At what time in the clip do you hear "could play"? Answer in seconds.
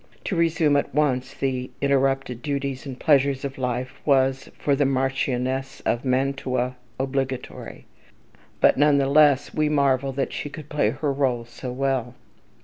10.49-10.89